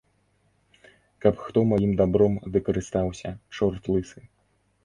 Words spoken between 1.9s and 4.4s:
дабром ды карыстаўся, чорт лысы?